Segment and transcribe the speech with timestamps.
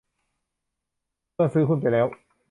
[1.33, 2.07] เมื่อซื้อหุ้นไปแล้ว